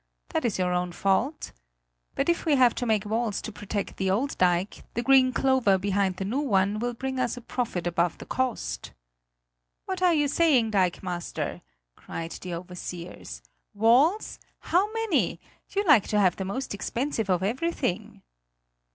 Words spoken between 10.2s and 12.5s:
saying, dikemaster?" cried